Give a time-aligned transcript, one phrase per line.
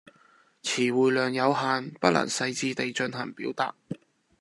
[0.63, 3.75] 辭彙量有限，不能細致地進行表達